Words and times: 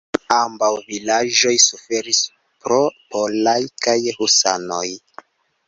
Ambaŭ 0.35 0.69
vilaĝoj 0.87 1.51
suferis 1.65 2.23
pro 2.65 2.81
poloj 3.17 3.57
kaj 3.87 3.97
husanoj. 4.19 4.85